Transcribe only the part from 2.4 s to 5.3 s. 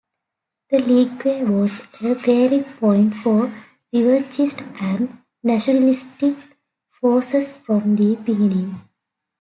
point for revanchist and